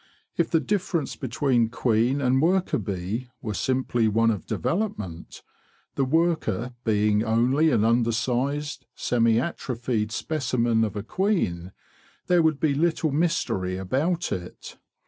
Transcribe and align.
If 0.35 0.49
the 0.49 0.59
difference 0.59 1.15
between 1.15 1.69
queen 1.69 2.21
and 2.21 2.41
worker 2.41 2.79
bee 2.79 3.27
were 3.39 3.53
simply 3.53 4.07
one 4.07 4.31
of 4.31 4.47
development, 4.47 5.43
the 5.93 6.05
worker 6.05 6.73
being 6.83 7.23
only 7.23 7.69
an 7.69 7.85
undersized, 7.85 8.87
semi 8.95 9.39
atrophied 9.39 10.11
specimen 10.11 10.83
of 10.83 10.95
a 10.95 11.03
queen, 11.03 11.71
there 12.25 12.41
would 12.41 12.59
be 12.59 12.73
little 12.73 13.11
mystery 13.11 13.77
about 13.77 14.31
it. 14.31 14.79